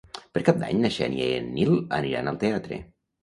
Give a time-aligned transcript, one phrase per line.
[0.35, 2.81] Per Cap d'Any na Xènia i en Nil aniran al teatre.